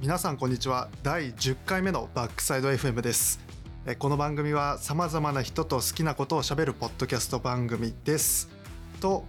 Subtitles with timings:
[0.00, 0.88] 皆さんこんにちは。
[1.02, 3.40] 第10回目のバックサイド FM です。
[3.98, 8.48] この番組はさまざまな人と好きなことをしゃべるポッドキャスト番組です。
[9.00, 9.24] と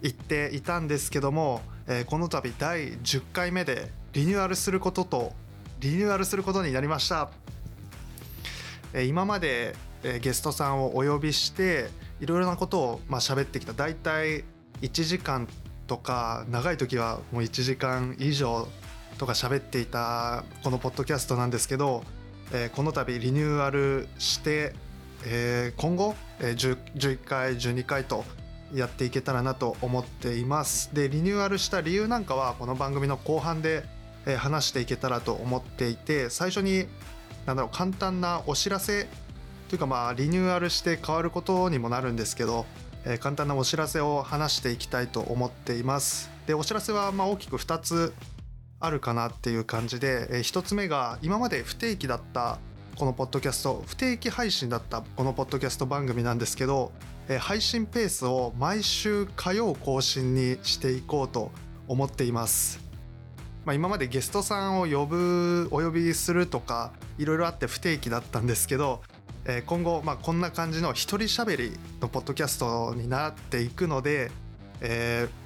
[0.00, 1.60] 言っていたんですけども
[2.06, 5.34] この度第10回目でリニューアルすることと
[5.80, 7.28] リニューアルすることになりました。
[9.04, 9.76] 今まで
[10.22, 11.90] ゲストさんをお呼びして
[12.20, 13.74] いろいろなことをまあ喋ってきた。
[13.74, 14.44] 大体
[14.80, 15.46] 1時間
[15.86, 18.66] とか長い時はもう1時間以上
[19.18, 22.04] とか喋っていたこのポッドキャストなんですけど、
[22.52, 24.74] えー、この度リニューアルして、
[25.24, 28.24] えー、今後、えー、11回12回と
[28.74, 30.94] やっていけたらなと思っています。
[30.94, 33.84] でリニューアルした理由なんかはこの番組の後半で、
[34.26, 36.86] えー、話していけたらと思っていて最初に
[37.46, 39.06] なんだろう簡単なお知らせ
[39.68, 42.66] というかまあリニューアルして変わることにもなるんですけど、
[43.04, 46.30] えー、簡単なお知らせを話していきたいと思っています。
[46.46, 48.12] でお知らせはまあ大きく2つ
[48.80, 52.58] あるかなっていう感じで、えー、1つ目が今まで不定期だった
[52.96, 56.92] このポッドキャスト不定期配信だったこのポッドキャスト番組なんですけど、
[57.28, 61.50] えー、配信ペースを毎週火曜更新にしていこうと
[61.88, 62.80] 思っています、
[63.64, 69.02] まあ、今までゲストさんを呼ぶお呼びするとかいろいろあって不定期だったんですけど、
[69.46, 74.30] えー、今後、まあ、こんな感じの一人しゃべりのポッドキャストになっていくので、
[74.80, 75.45] えー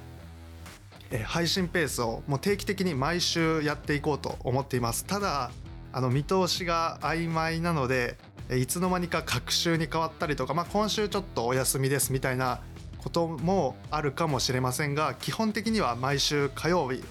[1.25, 5.05] 配信ペースをもう定期的に毎週やっていこうと思っています。
[5.05, 5.51] ただ
[5.93, 8.17] あの見通しが曖昧なので
[8.49, 12.61] いつの間にか隔週に変わったりとか、まあ、今週ちょっとお休みですみたいな
[12.97, 17.03] こともあるかもしれませんが基本的には毎週火曜日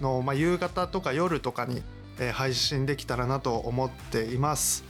[0.00, 1.82] の、まあ、夕方とか夜とかに、
[2.32, 4.84] 配信できたらなと思っています。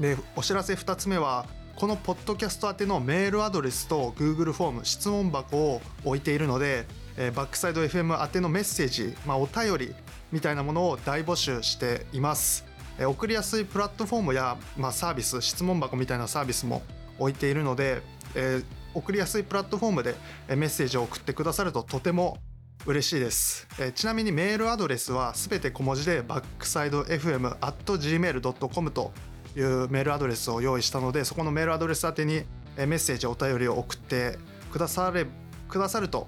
[0.00, 9.94] でお知らせ2つ目はこのポッドキャスト宛てのメールアドレスと Google フォーム質問箱を置いているのでえー、バックサイド FM 宛てのメッセージ、まあ、お便り
[10.32, 12.64] みたいなものを大募集しています、
[12.98, 16.82] えー、送りやすいプラットフォームや、まあ、サービス質問箱みたいなサービスも
[17.18, 18.02] 置いているので、
[18.34, 20.14] えー、送りやすいプラットフォームで
[20.48, 22.38] メッセージを送ってくださるととても
[22.86, 29.12] 嬉しいです、えー、ちなみにメールアドレスはすべて小文字でバックサイド FM at gmail.com と
[29.56, 32.44] いうメールアドレスを用意したのでそこのメールアドレス宛てに
[32.76, 34.38] メッセージお便りを送って
[34.72, 35.26] くだされ
[35.68, 36.26] くださると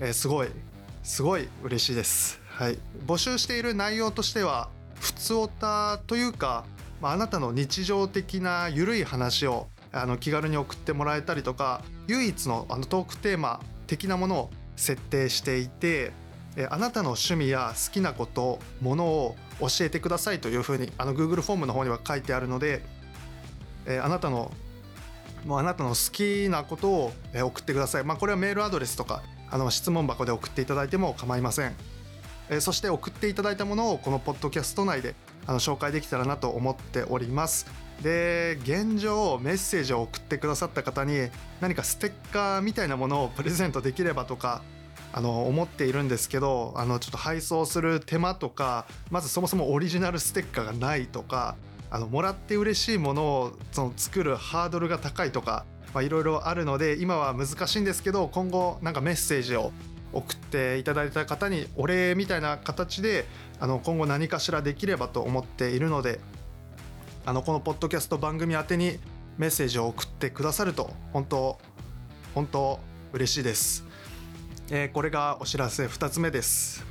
[0.00, 0.48] えー、すごい
[1.02, 2.40] すごい嬉しいです。
[2.48, 4.68] はい、募集している内容としては
[5.00, 6.64] 普通オタというか、
[7.00, 16.12] まあ、あなたの日常的な緩い話をあの気軽に送ってもらえたりとか唯一のあのトークテーマ的なものを設定していて
[16.56, 22.82] えあなたの趣味や好きなことものを教えてくださいというふうにあの Google フォームの方には書いてあるので
[23.86, 24.52] えあなたの
[25.46, 28.04] もうあなたの好きなことを送ってください。
[28.04, 31.74] まあ、これはメールアドレスとかあの質問箱で送っていただいても構いません、
[32.50, 35.14] えそして送っていただいたものをこのポッドキャスト内で
[35.46, 37.66] あの紹介できたらなと思っております。
[38.02, 44.62] で現状メッセージを送ってくださった方に何かステッカーみたいなものをプレゼントできればとか
[45.12, 51.56] あの思っているんですけどあのちょっと配送する手間とかまずそもそもオリジナルステッカーがないとか
[51.90, 59.72] あのもらって嬉しいものをその作るハードルが高いとかまあいろいろあるので今は難しいんですけど今後なんかメッセージを
[60.12, 63.26] 送っていただいた方にお礼みたいな形で
[63.60, 66.20] あの今後何かしらできればと思っているので
[67.26, 68.98] あのこのポッドキャスト番組宛てに
[69.36, 71.58] メッセージを送ってくださると本当
[72.34, 72.80] 本当
[73.12, 73.84] 嬉しいです、
[74.70, 76.88] えー、これがお知らせ2つ目です。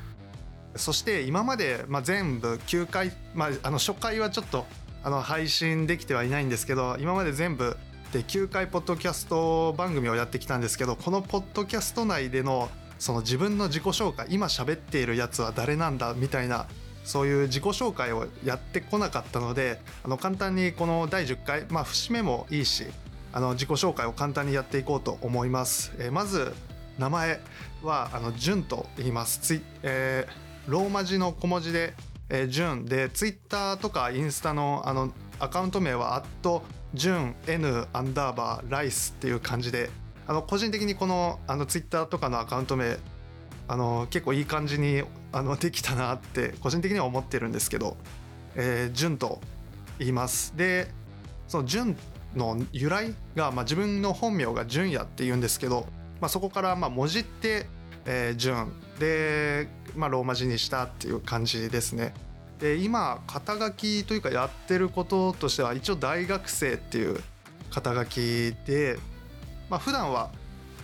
[0.77, 4.65] そして今まで、まあ、全部9回、まあ、あの初回はちょっと
[5.03, 7.77] あの配信できてはいないんですけど今まで全部
[8.11, 12.69] で9回ポッドキャスト番組をやってきたんですけどこのポッドキャスト内での
[12.99, 16.67] その自分の自己紹介今喋っているやつは誰なんだみたいな
[17.03, 22.85] そういう自己紹介をやってこなかったのであの簡単にこの第10回まあ節目もいいし
[23.33, 25.93] あの自己紹介を簡単にやっていこうと思います。
[25.99, 26.53] えー、まず
[26.97, 27.39] 名前
[27.83, 31.93] はあの純と言いますツイ、えー、ローマ字の小文字で、
[32.29, 36.15] えー、純でツイッターとかインスタのあのアカウント名は
[36.93, 39.89] 純 N アンダーバーライスっていう感じで
[40.25, 42.97] あの個人的にこのあのツイッターとかのアカウント名
[43.67, 47.97] あの結構いい感じにあのできたなって個人的には思ってるんですけど、
[48.55, 49.41] えー、純と
[49.99, 50.87] 言いますで
[51.47, 51.95] その純
[52.35, 55.87] の由来が、まあ、自分の本名が純也って言うんですけど、
[56.21, 57.65] まあ、そこからまあもじって、
[58.05, 62.13] えー、純で、まあ、ローマ字にしたっていう感じですね。
[62.59, 67.21] で今肩書きというかやってることとしては一応大学生っていう
[67.69, 68.97] 肩書きで、
[69.69, 70.31] まあ普段は、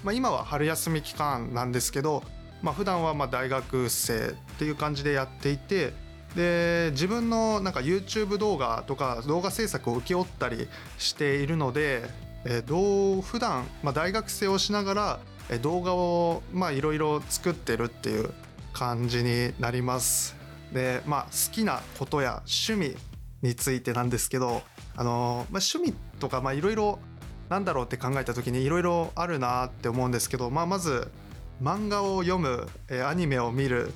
[0.04, 2.24] まあ、今は春休み期間なんですけど、
[2.62, 5.94] まあ普段はまあ大学生っていう感じでやっていて
[6.36, 10.68] で自分のなんか YouTube 動画とか動画制作を請け負ったり
[10.98, 12.04] しているので、
[12.46, 15.20] えー、どう普段まあ大学生をしながら
[15.62, 16.42] 動画を
[16.72, 18.32] いろいろ作ってるっていう
[18.72, 20.43] 感じになります。
[20.74, 22.98] でまあ好きなことや趣味
[23.42, 24.64] についてなんですけど
[24.96, 27.00] あの、まあ、趣味とかいろいろ
[27.50, 31.12] なんだろうって考えた時にいろいろあるなって思うんですけど、まあ、まず
[31.62, 32.68] 漫画を読む
[33.06, 33.92] アニメを見る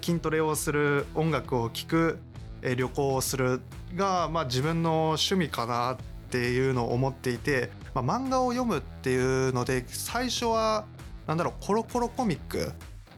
[0.00, 2.18] 筋トレをする音楽を聴く
[2.62, 3.60] 旅行をする
[3.96, 5.96] が、まあ、自分の趣味かなっ
[6.30, 10.86] ていうのを思っていて、まあ、漫画を読むっていうので最初は
[11.26, 12.72] なんだろうコロコロコミック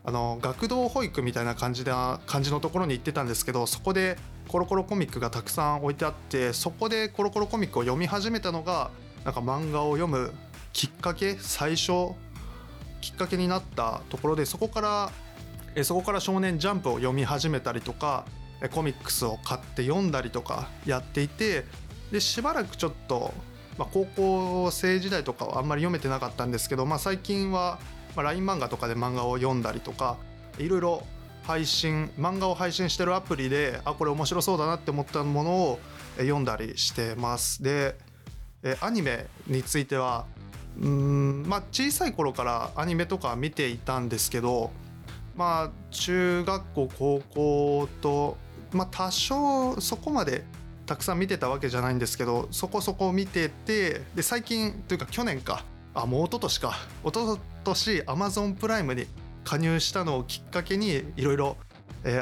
[0.07, 4.19] あの学童保育みたいな感じな感じのところに行ってたんですけどそこで
[4.49, 8.91] コロコロコミックがたくさん置いてあってそこでコロコロコミックを読み始めたのが
[9.25, 10.33] なんか漫画を読む
[10.75, 12.13] きっかけ最初
[13.01, 15.11] きっかけになったところでそこから
[15.75, 18.27] えそこから「少年ジャンプ」を読み始めたりとか
[18.73, 21.65] コミックスを買って読んだりとかやっていて
[22.13, 23.33] でしばらくちょっと、
[23.79, 27.79] まあ、高校生時代とかはあんまり読めてなかったんですけど、まあ、最近は、
[28.17, 30.17] まあ、LINE 漫画とかで漫画を読んだりとか
[30.59, 31.03] いろいろ
[31.45, 35.81] 配信漫画を配信してるアプリであこれ面白そうだなって思ったものを
[36.17, 37.63] 読んだりしてます。
[37.63, 37.97] で
[38.81, 40.25] アニメについては
[40.81, 44.71] うんまあ小さい頃からアニメとか見ていたんですけど
[45.37, 48.39] まあ中学校高校と
[48.73, 50.45] まあ多少そこまで
[50.87, 55.65] たくさん見てたわけじゃないんですけどそこそこ見ててで最近というか去年か。
[55.95, 56.75] あもう一昨年か。
[57.05, 59.07] 一昨年アマゾンプライムに
[59.45, 61.57] 加入したのをきっかけにいろいろ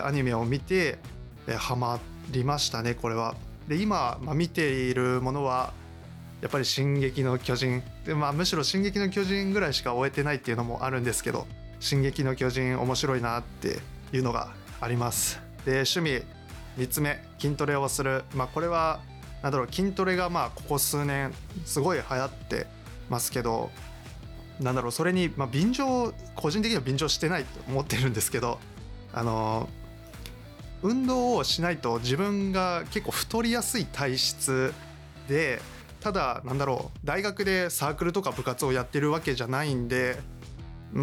[0.05, 0.99] アニメを見て、
[1.47, 2.01] えー、ハマ
[2.31, 3.35] りましたねこれは。
[3.69, 5.73] で今、まあ、見ているものは
[6.41, 11.47] やっぱり「進撃の巨人」で、まあ、むしろ「進撃の巨人」ぐらいしか終えてないっていうのもあるんですけど
[11.79, 13.79] 「進撃の巨人」面白いなって
[14.13, 15.41] いうのがあります。
[15.65, 16.25] で趣味
[16.77, 19.01] 3つ目筋トレをする、まあ、これは
[19.43, 21.33] なんだろう筋トレがまあここ数年
[21.65, 22.67] すごい流行って
[23.09, 23.71] ますけど
[24.61, 28.59] なんだろうそれにまあ便乗個人的には便乗してないと思ってるんですけど
[29.13, 29.69] あの
[30.83, 34.75] 運動をしないと自分が結構太りやすい体質
[35.29, 35.61] で
[36.01, 40.19] ただなんだろう大学でサークルとか部活をやってるわけじゃないんで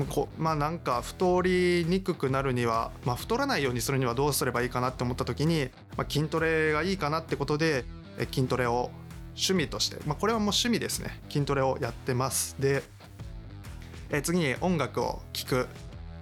[0.09, 7.85] こまあなんか太りにくくなるには、まあ、太らないようにするにはどうすればいいかなって思った時に、まあ、筋トレがいいかなってことで
[8.31, 8.91] 筋トレを
[9.29, 11.21] 趣味として、まあ、これはもう趣味ですね。
[11.29, 12.55] 筋トレをやってます。
[12.59, 12.83] で
[14.09, 15.67] え次に音楽を聴く。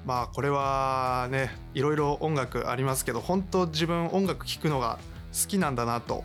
[0.05, 4.99] まあこれはねいろいろ音楽ありますけど本当自分音楽聴くのが
[5.33, 6.23] 好きなんだなと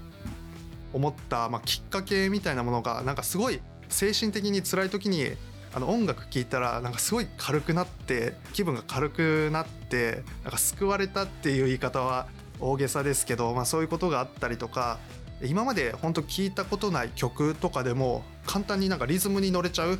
[0.93, 5.32] 思った、まあ、きっかけみたいなものがなんかすごい精神的に辛い時に
[5.75, 12.29] あの音楽聴いたらなんかすごい軽くなって気分が軽くなってなんか救われたっていう言い方は
[12.61, 14.99] 大げさですけど、まあ、そういうことがあったりとか
[15.43, 19.99] 今まで本当聞いたことない曲とかでも簡単になんかリズムに乗れちゃう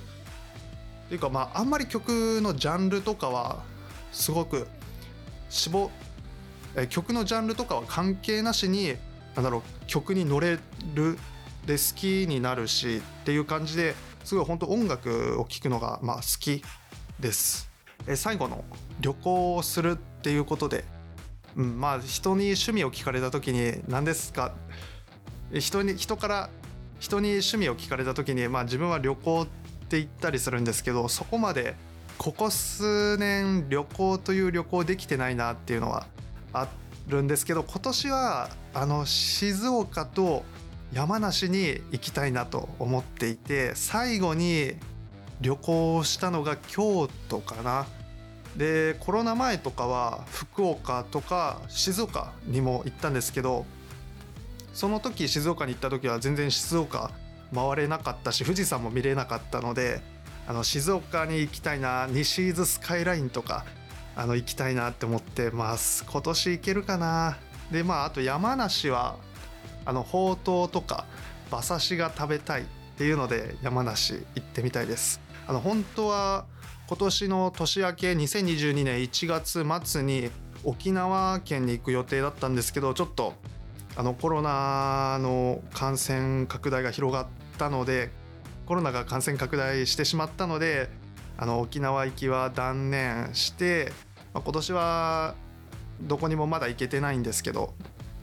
[1.08, 3.62] ていうかまああんまり曲のジャンルとかは
[4.12, 4.66] すごく
[5.49, 5.90] 絞
[6.88, 8.94] 曲のジャンルとかは関係なしに
[9.34, 10.58] なんだろう曲に乗れ
[10.94, 11.19] る
[11.66, 13.94] で好きになるしっていう感じで
[14.25, 16.62] すごい本当音楽を聴くのがまあ好き
[17.20, 17.70] です。
[18.06, 18.64] え最後の
[19.00, 20.85] 旅行をするっていうことで、
[21.56, 24.52] うん、まあ人に趣味を聞かれた時に何ですか？
[25.52, 26.50] 人に人から
[26.99, 29.62] 人に趣味を聞かれた時に、まあ、自分は旅行って
[29.92, 31.75] って言ったりするんですけどそこまで
[32.16, 36.06] ここ数年旅行という旅行できてないなっていうのは
[36.54, 36.66] あ
[37.08, 40.44] るんですけど今年はあの静岡と
[40.94, 44.76] 山梨に行きたいなと思っていて最後に
[45.42, 47.87] 旅行したのが京都かな。
[48.56, 53.64] でコロナ前とかは福岡とか静岡にも行ったんですけど
[54.75, 57.11] その時静岡に行った時は全然静岡
[57.54, 60.00] 回れなかったし富士山も見れなかったので
[60.47, 63.64] あの静岡に行きたいな西伊豆スカイラインとか
[64.16, 66.04] あの行きたいなって思ってます。
[66.04, 67.38] 今年行けるかな。
[67.71, 69.16] でまああと山梨は
[69.85, 71.06] あのほうとうとか
[71.50, 72.64] 馬刺しが食べたいっ
[72.97, 75.21] ていうので山梨行ってみたいです。
[75.47, 76.44] あの本当は
[76.88, 80.30] 今年の年明け2022年1月末に
[80.64, 83.35] 沖縄県に行く予定だったんですけどちょっと
[83.97, 88.11] あのコロナの感染拡大が広がったので
[88.66, 90.88] コロナが感染拡大してしまったので
[91.37, 93.92] あの沖縄行きは断念して、
[94.32, 95.35] まあ、今年は
[96.00, 97.75] どこにもまだ行けてないんですけど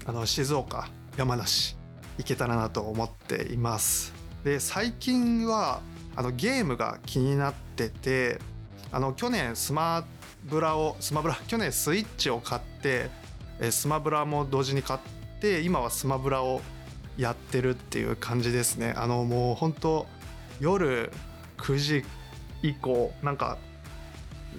[0.06, 1.76] あの静岡山梨
[2.18, 4.14] 行けたらなと思っています。
[4.44, 5.82] で最近は
[6.16, 8.40] あのゲームが気になってて
[8.92, 10.06] あの去年スマ
[10.46, 13.10] ブラをスマブラ 去年スイッチを買って
[13.70, 15.00] スマブラも同時に買っ
[15.40, 16.62] て今はスマブラを
[17.20, 18.94] やってるっていう感じですね。
[18.96, 20.08] あのもう本当
[20.62, 21.12] 夜
[21.58, 22.06] 9時
[22.64, 23.58] 以降なんか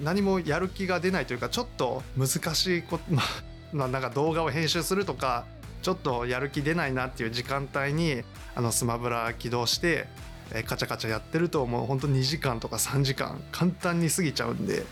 [0.02, 3.04] 何もやる気が出ないというかちょっと難しいこと
[3.72, 5.46] まあなんか動画を編集するとか
[5.80, 8.22] ちょっとやる気出ないなっていう時間帯に
[8.54, 10.06] あのスマブラ起動して
[10.52, 14.84] えカチャカチャやってるともうほんと2時間とか3時間簡単に過ぎちゃうんで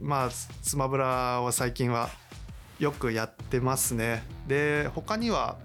[0.00, 2.10] まあスマブラは最近は
[2.78, 4.22] よくやってますね。
[4.46, 5.56] で他には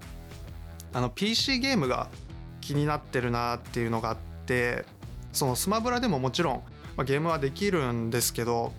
[0.94, 2.08] あの PC ゲームが
[2.60, 4.86] 気になってるなっていうのがあって
[5.32, 6.62] そのスマブラでももちろん、
[6.96, 8.72] まあ、ゲームはできるんですけど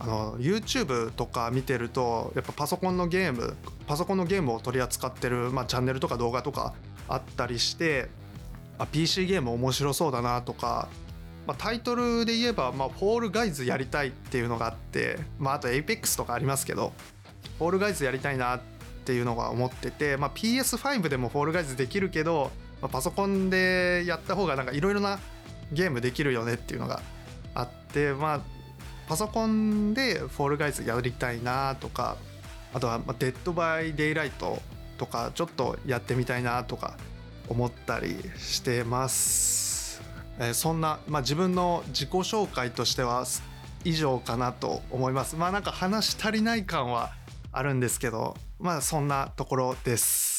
[0.00, 3.56] あの YouTube とか見てるとやっぱパソコンのゲーム
[3.86, 6.74] パソコンのゲームを取り扱ってる、まあ、チャンネルとか動画とか
[7.08, 8.08] あったりして
[8.78, 10.88] あ PC ゲーム面白そうだなとか、
[11.46, 16.92] まあ、タイトルで言えば、まあ、フォールガイズやりたいっていうのがあって、まあ、あと APEX とかありますけど
[17.58, 18.73] フォールガイズやりたいなって
[19.04, 25.18] ていうのが思ってて、まあ、PS5 でもフォールガイズできるけど、まあ、パソコンでやった方がなんかいろいろな
[25.72, 27.02] ゲームできるよねっていうのが
[27.54, 28.40] あってまあ
[29.06, 32.16] パソコンでフォールガイズやりたいなとか
[32.72, 34.60] あとはデッドバイデイライト
[34.98, 36.96] とかちょっとやってみたいなとか
[37.48, 40.02] 思ったりしてます。
[40.38, 43.24] えー、そんな、まあ、自分の自己紹介としては
[43.84, 45.36] 以上かなと思います。
[45.36, 47.12] まあなんか話足りない感は
[47.52, 50.34] あるんですけど、まあそんなところです。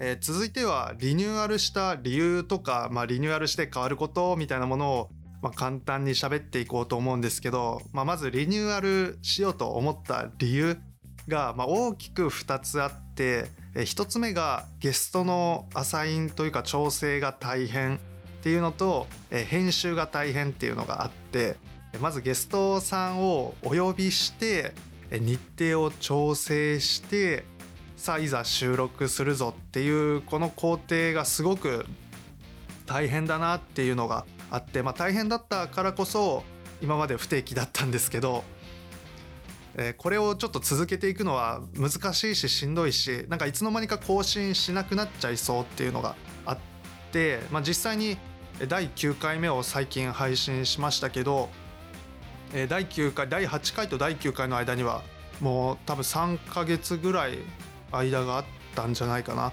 [0.00, 5.08] えー、続いてはリニューアルした理由とか、まあ、リニューアルして変わることみたいなものを、
[5.42, 10.78] まあ、簡単に喋っていこうと思うんですけど、まあ、まずリニューアルしようと思った理由
[11.26, 17.98] が、まあ、大きく2つあって、え、1つ目がゲストのアサインというか調整が大変っ
[18.42, 21.56] ていうのと、え、編集が大変っていうのがあって
[22.00, 24.72] まずゲストさんをお呼びして
[25.10, 27.44] 日程を調整して
[27.96, 31.86] さあいざ収録するぞっていうこの工程がすごく
[32.86, 36.44] 大変だなっていうのがあって、まあ、大変だったからこそ
[36.80, 38.44] 今まで不定期だったんですけど、
[39.80, 46.58] えー、これをちょっと続けていくのは難しいししんどいしなんかいつの間にか更新しなくなっちゃいそうっていうのがあっ
[47.12, 48.18] て、まあ、実際に
[48.66, 51.48] 第9回目を最近配信しましたけど
[52.52, 55.02] え第9回第8回と第9回の間には
[55.40, 57.38] もう多分3ヶ月ぐらい
[57.92, 58.44] 間があっ
[58.74, 59.52] たんじゃないかな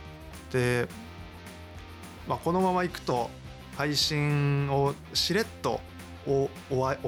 [0.51, 0.87] で、
[2.27, 3.29] まあ、このままいくと
[3.77, 5.81] 配信をしれっと
[6.25, 6.49] 終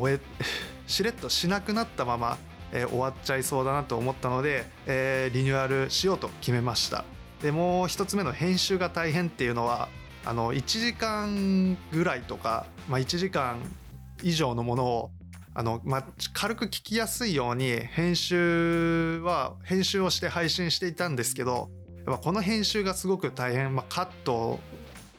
[0.05, 0.19] え
[0.85, 2.37] しれっとしなくなったまま、
[2.71, 7.05] えー、終わっちゃいそうだなと思ったので、えー、リニューアルしようと決めました。
[7.41, 9.89] でもう一つ目の編集が大変っていうのは
[10.25, 13.59] あの1時間ぐらいとか、まあ、1時間
[14.23, 15.11] 以上のものを
[15.53, 21.69] あの、まあ、軽く聞きやすいように編集は編集をして配信していたんですけど
[22.05, 24.59] やっぱこの編集がすごく大変、まあ、カット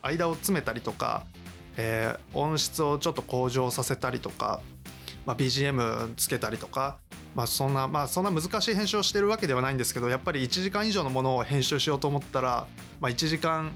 [0.02, 1.24] 間を詰めたりとか、
[1.76, 4.60] えー、音質をちょっと向上させたりとか、
[5.26, 6.98] まあ、BGM つけたりとか、
[7.34, 12.66] まあ、そんなまあそんな難しい編集をしてるわけではないんですけどやっぱり1時間以上のものを編集しようと思ったら、
[13.00, 13.72] まあ、1時間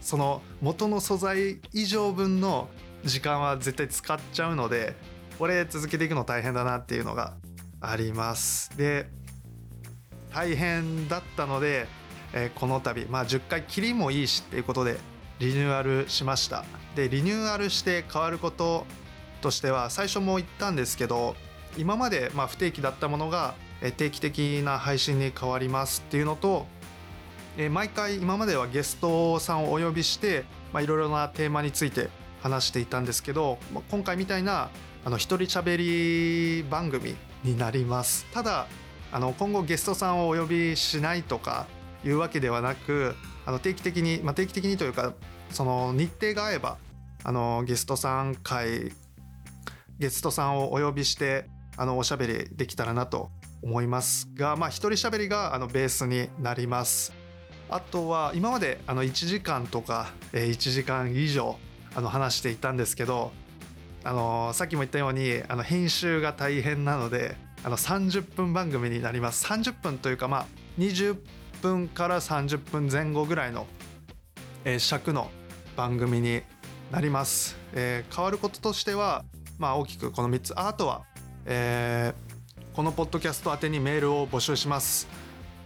[0.00, 2.68] その元の素材以上分の
[3.04, 4.94] 時間は絶対使っちゃうので
[5.38, 7.34] これ続けていくの大変だなっていうのが
[7.80, 8.76] あります。
[8.76, 9.06] で
[10.32, 11.86] 大変だったので、
[12.32, 14.98] えー、この度まあ10回きりもいいしっていうことで
[15.38, 16.64] リニューアルしました。
[16.94, 18.86] でリニューアルして変わること
[19.40, 21.36] としては最初も言ったんですけど
[21.76, 23.54] 今までまあ不定期だったものが
[23.96, 26.66] 定期的な配信に変わりますっていうのと
[27.70, 32.08] 毎回今まではゲストさんをお呼びしていろいろなテーマについて
[32.42, 33.58] 話していたんですけど
[33.90, 34.70] 今回みたいな
[35.04, 38.24] あの一人喋り番組になります。
[38.32, 38.66] ただ
[39.10, 41.66] あの今後ゲストさんをお呼びしないとか
[42.04, 43.14] いうわけではなく
[43.44, 45.12] あの定期的に、まあ、定期的にというか
[45.50, 46.78] その日程が合えば
[47.22, 48.92] あのゲストさん会
[49.98, 53.30] ゲストさんをお呼びしてあのおしゃべりできたらなと
[53.62, 57.12] 思いますが、まあ、一人しゃべりがあのベースになります。
[57.70, 61.56] あとは今まであの1時間とか1時間以上
[61.94, 63.32] あの話していたんですけど
[64.04, 69.46] あのさっきも言ったようにあの編集が大変なのであの30分番組になります。
[69.46, 70.46] 30分というかまあ
[70.78, 71.16] 20
[71.62, 73.66] 分から30分前後ぐらいの、
[74.64, 75.30] えー、尺の
[75.76, 76.42] 番組に
[76.90, 79.24] なります、えー、変わることとしては
[79.58, 80.52] まあ大きくこの3つ。
[80.58, 81.04] あとは、
[81.46, 85.08] えー、このポッドキャスト宛てにメールを募集します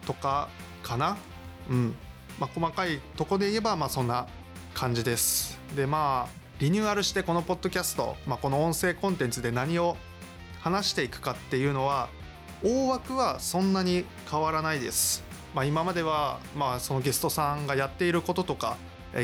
[0.07, 0.49] とか
[0.83, 1.17] かな？
[1.71, 1.95] うん。
[2.39, 4.27] まあ、細かいとこで言えばまあそんな
[4.75, 5.59] 感じです。
[5.75, 9.97] でまあリニューアルしてこのポッドキャスト、まあ、この音声コンテンツで何を
[10.61, 12.09] 話していくかっていうのは
[12.65, 15.23] 大枠はそんなに変わらないです、
[15.55, 18.79] まあ、今まではまあそのゲストさんがやっていることとか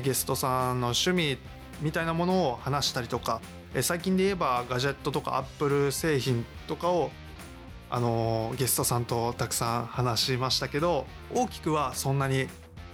[0.05, 1.39] ゲストさんの趣味
[1.81, 3.41] みたいなものを話したりとか
[3.81, 7.11] 最近で言えばガジェットとかアップル製品とかを
[7.89, 12.49] あのゲストさんとたくさん話しましたけど大きくはそんなに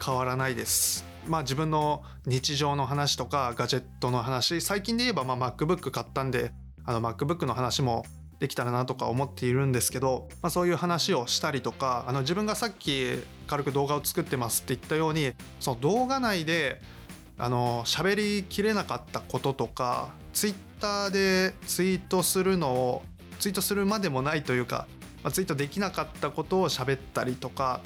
[0.05, 1.05] 変わらないです。
[1.27, 6.53] まあ自分の日常の話とかガジェットの話最近で言えばまあ MacBook 買ったんで
[6.85, 8.05] あの MacBook の話も
[8.39, 13.19] できたらなとか思っているんですけど、まあ、そういう話をしたりとかあの自分がさっき
[13.49, 16.81] 軽く動画を作ってますって言ったようにその動画内で
[17.37, 20.68] あの喋りきれなかったこととか Twitter
[21.11, 23.03] でツイートするのを
[23.39, 24.87] ツイートするまでもないというか、
[25.23, 27.81] まあ、ツイートできなかったことを喋ったりとか、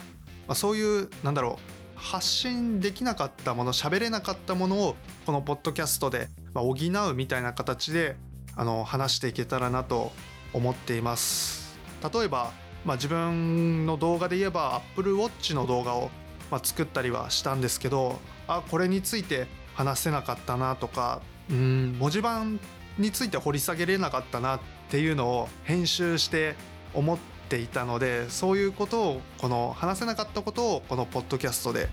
[0.47, 8.17] まあ、そういうなんだろう発信できなかったもの喋れなかったものをこのポッドキャストで補うみたいな形で
[8.57, 10.13] あの話していけたらなと
[10.53, 11.79] 思っています。
[12.13, 12.53] 例えば、
[12.85, 16.11] まあ、自分の動画で言えば Apple Watch の動画を、
[16.51, 18.19] まあ、作ったりはしたんですけど
[18.49, 22.59] あこれについて話せなかったなとかうん文字盤
[22.99, 26.55] について掘り下げれなかったなっていうのを編集して
[26.95, 27.19] 思っ
[27.49, 31.89] ていたのでそういうことをこの話せなかったことをこのポッドキャストで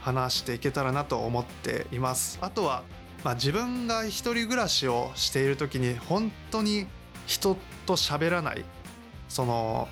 [0.00, 2.38] 話していけたらなと思っています。
[2.40, 2.84] あとは、
[3.24, 6.86] まあ、自分が一人暮らしをしている時に本当に
[7.26, 8.64] 人と喋らない。
[9.28, 9.88] その、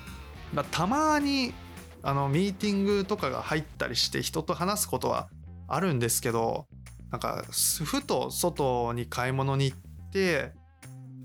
[0.53, 1.53] まあ、たまに
[2.01, 5.27] あのミーティングとかが入ったりして人と話すことは
[5.67, 6.67] あるんですけど
[7.11, 9.77] なんかふと外に買い物に行っ
[10.15, 10.53] て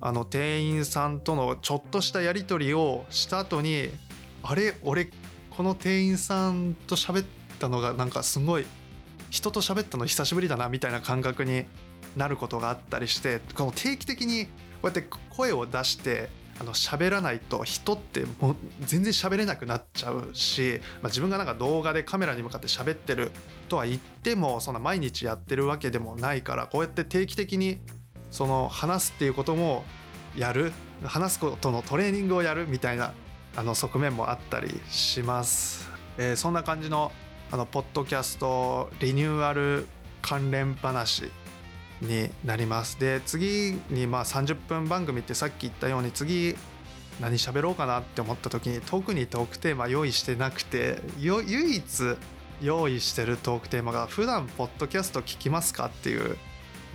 [0.01, 3.91] あの店員さんとのちょっとしたやり取りをした後に
[4.43, 5.11] あれ俺
[5.51, 7.27] この店員さんと喋っ
[7.61, 8.67] たのがなんかすごい
[9.29, 11.67] 人と喋ったの久しぶりだなみたいな感覚に
[12.17, 14.51] なることがあったりしてこの定期的にこ
[14.85, 23.31] うやって声を出してあの喋らないと人ってもう全然喋れなくなっちゃうし、まあ、自分がなんか動画でカメラに向かって喋ってる
[23.69, 27.79] とは言ってもそんな毎日やってるわけでもないからこうやって定期的に
[28.31, 29.85] その話すっていうことも
[30.37, 30.73] やる
[31.05, 33.13] 話すことのトレーニングをやるみたいな
[33.57, 35.91] あの側面もあったりします。
[36.19, 37.13] えー、そんな感じの
[37.53, 39.87] あのポッドキャストリニューアル
[40.23, 41.25] 関連話
[42.01, 46.55] になりますで次にまあ30分番組ってさっき言ったように次
[47.21, 51.43] 何喋ろうかなって思った時に特にトークテーマ用意してなくて唯
[51.77, 52.17] 一
[52.63, 56.37] 用意してるトークテーマが普段ポッドキャスト聞きますかっていう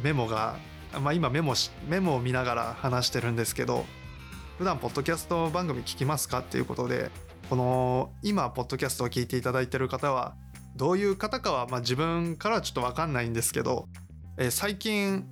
[0.04, 0.58] メモが、
[1.00, 1.54] まあ、今メモ
[1.88, 3.86] メモを見ながら話してるんですけど
[4.58, 6.40] 普段ポッドキャスト番組聞きますか？
[6.40, 7.12] っていうことで
[7.50, 10.36] この今ポッドキャストを聞いていただいてる方は
[10.76, 13.88] どういう方かはまあ自分からはちょっと分かんないんですけど
[14.38, 15.26] えー、最近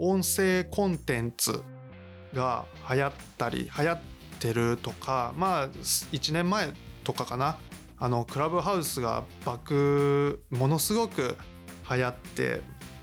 [0.00, 1.62] 音声コンテンツ
[2.34, 4.00] が流行ったり流行っ
[4.40, 6.72] てるとかまあ1年前
[7.04, 7.58] とかかな
[7.98, 11.36] あのクラブハウスが爆ものすごく
[11.88, 12.62] 流行って、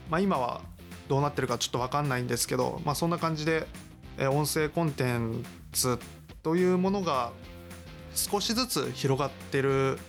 [0.10, 0.62] まあ、今は
[1.08, 3.67] どうなってるかちょっと分かんないんですけど、まあ、そんな感じで
[4.20, 6.00] 音声コンテンツ
[6.43, 7.32] というものが
[8.13, 10.00] 少しずつ広がってる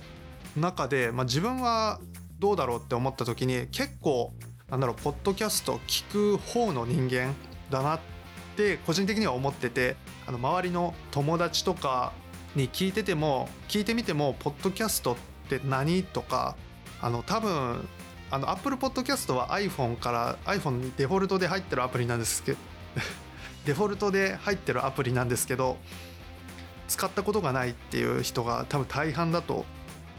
[0.56, 2.00] 中で、まあ、自分は
[2.38, 4.32] どうだろうって思った時に結構
[4.70, 7.34] なんだろうポッドキャスト聞く方の人間
[7.70, 8.00] だなっ
[8.56, 12.12] て個人的には思っててあの周りの友達とか
[12.54, 15.16] に聞いてても聞いてみてもポッドキャストっ
[15.48, 16.56] て何とか
[17.00, 17.88] あの多分
[18.30, 22.58] あの Apple Podcast は iPhone から iPhone デフォルトで入ってるアプリなんですけど
[23.64, 25.78] デフォルトで入ってるアプリなんですけど
[26.88, 29.64] 使ったことがないっていう人が多分大半だと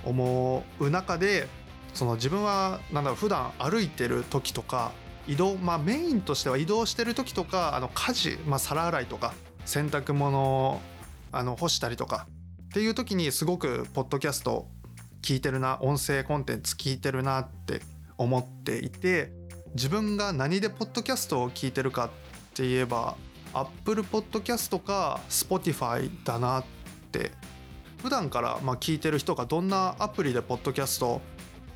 [0.05, 1.47] 思う中で
[1.93, 4.91] その自分はなんだろ普段歩いてる時とか
[5.27, 9.33] 移動まあメインとしては移動してる時とかあの家事、まあ、皿洗いとか
[9.65, 10.81] 洗濯物
[11.31, 12.27] あの干したりとか
[12.69, 14.67] っていう時にすごくポッドキャスト
[15.21, 17.81] 聞いてるな音声コンテンツ聞いてるなって
[18.19, 19.31] 思っていて
[19.73, 22.09] 自分が何でポッドキャストを聞いてるかっ
[22.53, 23.15] て言えば
[23.53, 26.65] Apple Podcast か Spotify だなっ
[27.11, 27.31] て
[28.03, 31.21] 普段からまあ聞いてる人がどんなアプリでポッドキャスト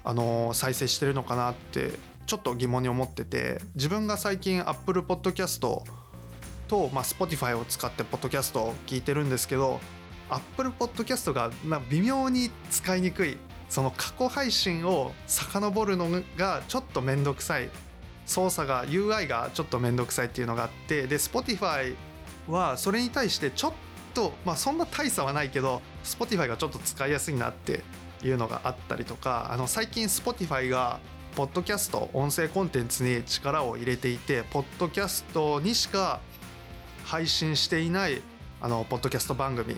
[0.03, 1.91] あの再生してるのかなって
[2.25, 5.61] ちょっと疑問に思ってて自分が最近 Apple Podcast
[6.67, 9.79] と、まあ、Spotify を使ってポッドキャストを聞いてるんですけど
[10.29, 13.37] Apple Podcast が、まあ、微妙に使いにくい。
[13.73, 16.07] その過去配信を遡るの
[16.37, 17.71] がちょっと面倒くさい。
[18.27, 21.07] 操作が UI がちょっと面倒くさいっていうのがあって。
[21.07, 21.95] で Spotify
[22.47, 23.73] はそれに対してちょっ
[24.13, 27.83] とまあそんな大差はないけど Spotify がちょっと使いやすいなって
[28.23, 29.47] いうのがあったりとか。
[29.51, 30.99] あの最近 Spotify が
[31.35, 36.19] ポッドキャスト音声コンテンツに力を入れていてポッドキャストにしか
[37.05, 38.21] 配信していない
[38.61, 39.75] あのポッドキャスト番組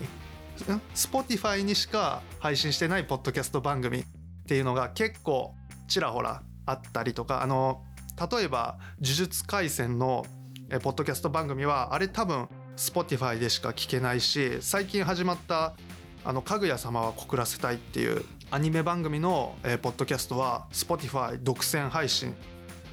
[0.94, 4.04] Spotify にしか配信してないポッドキャスト番組っ
[4.46, 5.54] ていうのが結構
[5.88, 7.82] ちらほらあったりとかあの
[8.30, 10.26] 例えば「呪術廻戦」の
[10.82, 15.74] ポッドキャスト番組はあれ多分 Spotify でしか聞けないし最近始まった
[16.24, 22.34] 「あのかぐや様は告らせたい」っていうアニメ番組の、ポッドキャストは Spotify 独占配信っ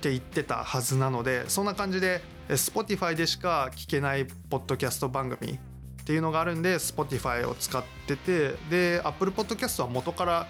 [0.01, 5.59] て言ってたはずなのでそんな感じで Spotify でしか聞けないポッドキャスト番組
[6.03, 10.47] っていうのがあるんで Spotify を使っててで Apple Podcast は元から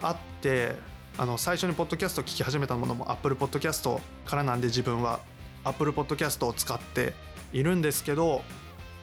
[0.00, 0.74] あって
[1.18, 5.20] あの最初にポッドキャストを聞き始めたものも Apple Podcast からなんで自分は
[5.64, 7.12] Apple Podcast を使って
[7.52, 8.42] いるんですけど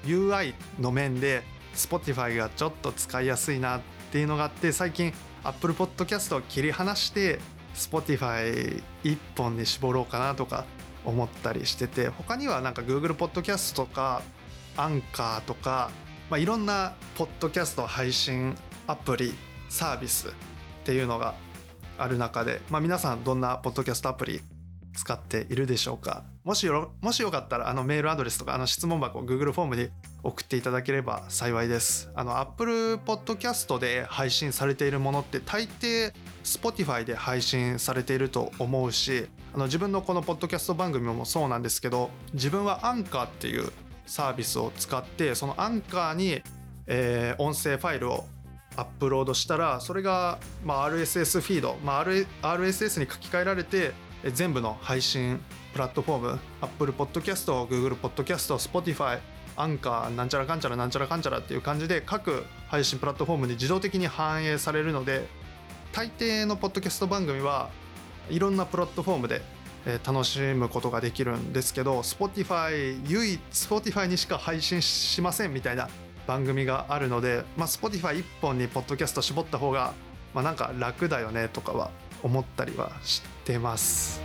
[0.06, 1.44] UI の面で
[1.76, 7.40] Spotify がちょっと使いやすいなっていうのがあって最近 Apple Podcast を切り離して
[7.76, 10.66] Spotify 一本に絞ろうかなとか
[11.06, 14.24] 思ったりしてて他にはなんか Google Podcast とか
[14.78, 15.92] アンカーとか、
[16.30, 18.56] まあ、いろんなポッドキャスト配信
[18.88, 19.34] アプリ
[19.70, 20.32] サービスっ
[20.84, 21.36] ていうのが
[21.98, 24.42] ある中で、まあ、皆さんどんなポッドキャストアプリ
[24.96, 26.24] 使っているでしょうか？
[26.44, 29.90] もしよもしよかったらあのメールアドレスとかあの質問箱を Google フォームに
[30.22, 32.12] 送っていただければ幸いです。
[32.14, 43.72] あの Apple Podcast で配信されているものって大抵 Spotify で配信されていると思うしあの自分のこのポッドキャスト番組もそうなんですけど自分はアンカーっていう
[44.06, 46.42] サービスを使ってそのアンカーに、
[46.88, 48.26] えー、音声ファイルを
[48.76, 53.92] アップロードしたらそれが、まあ、RSS フィード、まあ、RSS に書き換えられて
[54.34, 55.40] 全部の配信
[55.74, 59.20] プラットフォーム Apple Podcast、Google Podcast、Spotify
[59.56, 65.28] アンカーなんちゃらかんちゃらなんちゃらかんちゃらっていう感じで各配信プラットフォームに自動的に反映されるので
[65.92, 67.70] 大抵のポッドキャスト番組は
[68.30, 69.42] いろんなプラットフォームで
[70.06, 75.90] 楽しむことができるんですけど Spotify 唯一 Spotify にしか配信しませんみたいな
[76.26, 79.94] 番組があるので、まあ、Spotify 一本にポッドキャスト絞った方が、
[80.34, 81.92] まあ、なんか楽だよねとかは
[82.22, 84.22] 思ったりはしてます。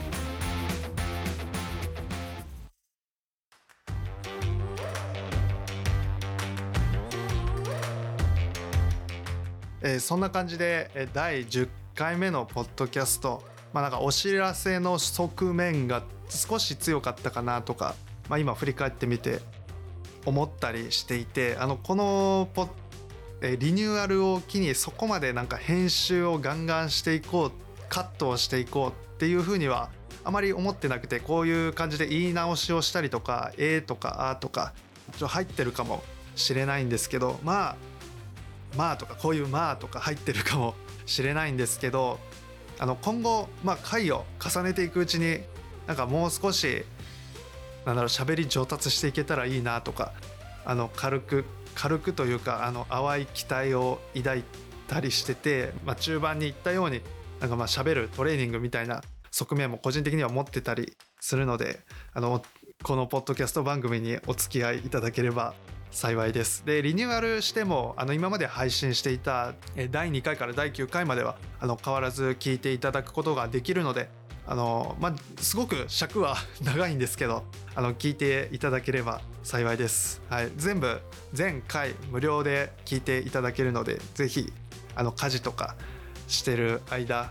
[9.81, 13.43] えー、そんな感じで第10回目のポッドキャスト、
[13.73, 17.95] まあ、なんかお知らせの側面が少し強かったかなとか、
[18.29, 19.41] まあ、今振り返ってみて
[20.25, 22.69] 思ったりしていてあのこのポ
[23.41, 27.53] えリニューアルを機にそこまでなんか編集をガンガンしていこう
[27.89, 29.91] カットをしていこうっていうふうには
[30.25, 34.73] あまり思ってなくてこういう感じで言い直しをしたりとか「え」とか「あ」とか
[35.17, 36.03] ちょ入ってるかも
[36.35, 37.77] しれないんですけどまあ
[38.77, 40.75] まあとかこういうまあとか入ってるかも
[41.07, 42.19] しれないんですけど
[42.79, 45.41] あの今後、まあ、回を重ねていくうちに
[45.87, 46.85] なんかもう少し
[47.85, 50.13] なんだろう喋り上達していけたらいいなとか
[50.65, 54.45] あの軽く軽くというかあの淡い期待を抱い
[54.89, 57.01] たりしてて、まあ、中盤に言ったように
[57.41, 61.81] なんかまあ喋るトレーニングみたいな側面も個人的には持ってたりするので
[62.15, 62.43] あの
[62.83, 65.55] このポッドキャスト番組にお付き合いいただければ
[65.91, 66.65] 幸いです。
[66.65, 69.55] でリニューアルしてもあの今まで配信していた
[69.91, 74.09] 第2回から第9回まではあの変わらず聞いていただくことができるので
[74.47, 80.23] あの、まあ、すごく尺は長いんですけどあの聞いていただければ幸いです。
[80.29, 81.01] はい、全部
[81.33, 84.53] 全回無料で聞いていただけるのでぜひ
[84.95, 85.77] あの家事とか
[86.27, 87.31] してる間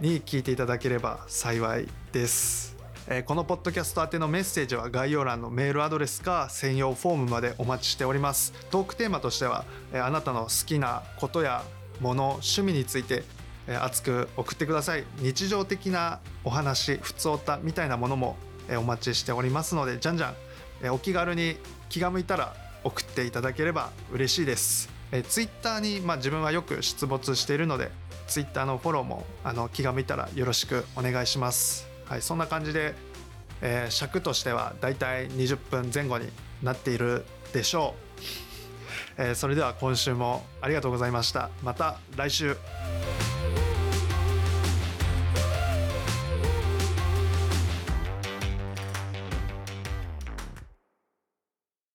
[0.00, 2.75] に聞いていただければ幸いです。
[3.24, 8.52] このポッドキャスト宛てのメッセージは概要欄のメールアドレスか専用フォームまでお待ちしております。
[8.72, 9.64] トークテーマとしては、
[9.94, 11.62] あなたの好きなことや
[12.00, 13.22] もの趣味について、
[13.80, 15.04] 熱く送ってください。
[15.18, 18.36] 日常的なお話ふつおたみたいなものも、
[18.76, 20.34] お待ちしておりますのでじゃんじゃ
[20.82, 27.92] ん、お気軽に気が向いたら送っていただければ嬉しいです、え、ツイッターに、まあ、自分はよく出没しているので
[28.26, 31.95] ツイッターのフォローもあの気が向いたらよろしくお願いします。
[32.08, 32.94] はい、そんな感じで、
[33.60, 36.28] えー、尺としてはだいたい20分前後に
[36.62, 37.94] なっているでしょ
[39.18, 41.50] う、えー、それでは今週もありがとうございました。
[41.62, 42.56] また来週。